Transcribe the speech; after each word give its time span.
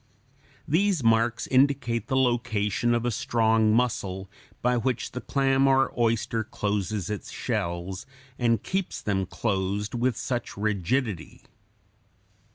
These 0.67 1.03
marks 1.03 1.45
(e, 1.45 1.51
e,) 1.51 1.55
indicate 1.57 2.07
the 2.07 2.17
location 2.17 2.95
of 2.95 3.05
a 3.05 3.11
strong 3.11 3.71
muscle 3.71 4.31
by 4.63 4.75
which 4.75 5.11
the 5.11 5.21
clam 5.21 5.67
or 5.67 5.93
oyster 5.95 6.43
closes 6.43 7.11
its 7.11 7.29
shells 7.29 8.07
and 8.39 8.63
keeps 8.63 8.99
them 8.99 9.27
closed 9.27 9.93
with 9.93 10.17
such 10.17 10.57
rigidity. 10.57 11.43